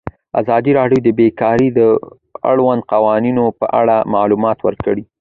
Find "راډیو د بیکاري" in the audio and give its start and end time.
0.79-1.69